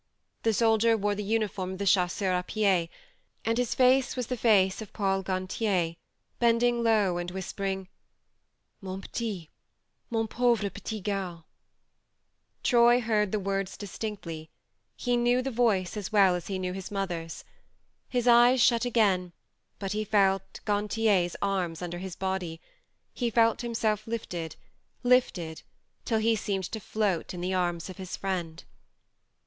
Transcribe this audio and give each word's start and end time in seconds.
The 0.41 0.51
soldier 0.51 0.97
wore 0.97 1.13
the 1.13 1.23
uniform 1.23 1.73
of 1.73 1.77
the 1.77 1.85
chasseurs 1.85 2.39
a 2.39 2.41
pied, 2.41 2.89
and 3.45 3.55
his 3.59 3.75
face 3.75 4.15
was 4.15 4.25
the 4.25 4.35
face 4.35 4.81
of 4.81 4.93
Paul 4.93 5.21
Gantier, 5.21 5.95
bending 6.39 6.81
low 6.81 7.19
and 7.19 7.29
whispering:" 7.29 7.87
Mon 8.81 8.99
petit 9.01 9.51
mon 10.09 10.27
pauvre 10.27 10.71
petit 10.71 11.01
gars...." 11.01 11.43
Troy 12.63 12.99
heard 12.99 13.31
the 13.31 13.39
words 13.39 13.77
distinctly, 13.77 14.49
he 14.95 15.15
knew 15.15 15.43
the 15.43 15.51
voice 15.51 15.95
as 15.95 16.11
well 16.11 16.33
as 16.33 16.47
he 16.47 16.57
knew 16.57 16.73
his 16.73 16.89
mother's. 16.89 17.43
His 18.09 18.27
eyes 18.27 18.59
shut 18.59 18.85
again, 18.85 19.33
but 19.77 19.91
he 19.91 20.03
felt 20.03 20.61
Gantier's 20.65 21.35
arms 21.43 21.79
under 21.83 21.99
his 21.99 22.15
body, 22.15 22.59
felt 23.31 23.61
himself 23.61 24.07
lifted, 24.07 24.55
lifted, 25.03 25.61
till 26.05 26.17
he 26.17 26.35
seemed 26.35 26.65
to 26.71 26.79
float 26.79 27.35
in 27.35 27.41
the 27.41 27.53
arms 27.53 27.87
of 27.87 27.97
his 27.97 28.17
friend. 28.17 28.63